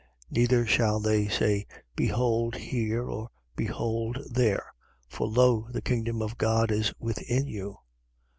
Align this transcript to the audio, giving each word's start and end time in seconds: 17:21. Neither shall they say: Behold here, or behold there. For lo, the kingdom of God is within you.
17:21. 0.31 0.31
Neither 0.31 0.65
shall 0.65 0.99
they 0.99 1.27
say: 1.27 1.67
Behold 1.95 2.55
here, 2.55 3.07
or 3.07 3.29
behold 3.55 4.17
there. 4.31 4.73
For 5.07 5.27
lo, 5.27 5.67
the 5.69 5.81
kingdom 5.83 6.23
of 6.23 6.39
God 6.39 6.71
is 6.71 6.91
within 6.99 7.45
you. 7.45 7.77